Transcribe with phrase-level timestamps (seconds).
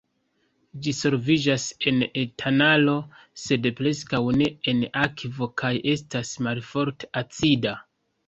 [0.85, 2.95] Ĝi solviĝas en etanolo,
[3.41, 7.75] sed preskaŭ ne en akvo, kaj estas malforte acida.